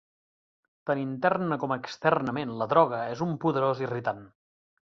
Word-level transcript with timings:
Tant 0.89 1.01
interna 1.01 1.59
com 1.65 1.75
externament 1.77 2.57
la 2.63 2.69
droga 2.75 3.05
és 3.15 3.25
un 3.27 3.39
poderós 3.45 3.87
irritant. 3.89 4.27